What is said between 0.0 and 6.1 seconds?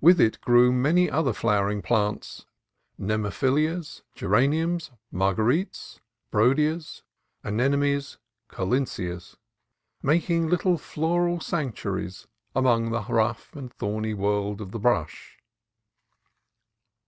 With it grew many other flowering plants,— nemophilas, geraniums, marguerites,